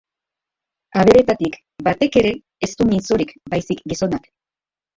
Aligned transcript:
Abereetatik 1.01 1.59
batek 1.89 2.19
ere 2.23 2.33
ez 2.69 2.73
du 2.81 2.89
mintzorik 2.95 3.37
baizik 3.55 3.87
gizonak. 3.95 4.31